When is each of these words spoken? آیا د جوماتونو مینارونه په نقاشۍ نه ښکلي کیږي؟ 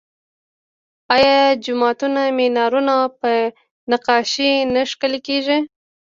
آیا 1.15 1.37
د 1.53 1.59
جوماتونو 1.65 2.21
مینارونه 2.39 2.95
په 3.19 3.31
نقاشۍ 3.91 4.51
نه 4.73 4.81
ښکلي 4.91 5.19
کیږي؟ 5.27 5.57